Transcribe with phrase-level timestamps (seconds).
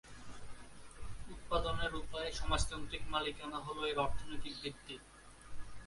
[1.33, 4.95] উৎপাদনের উপায়ে সমাজতান্ত্রিক মালিকানা হলো এর অর্থনৈতিক ভিত্তি।